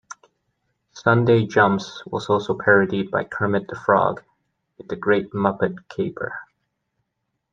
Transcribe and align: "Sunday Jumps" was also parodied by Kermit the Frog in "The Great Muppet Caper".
"Sunday 0.93 1.45
Jumps" 1.45 2.03
was 2.07 2.27
also 2.27 2.57
parodied 2.57 3.11
by 3.11 3.23
Kermit 3.23 3.67
the 3.67 3.75
Frog 3.75 4.23
in 4.79 4.87
"The 4.87 4.95
Great 4.95 5.31
Muppet 5.31 5.77
Caper". 5.89 6.39